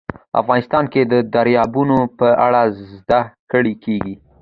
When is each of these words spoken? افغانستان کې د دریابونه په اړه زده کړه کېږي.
افغانستان 0.41 0.83
کې 0.93 1.01
د 1.11 1.13
دریابونه 1.35 1.97
په 2.19 2.27
اړه 2.45 2.61
زده 2.91 3.21
کړه 3.51 3.73
کېږي. 3.83 4.15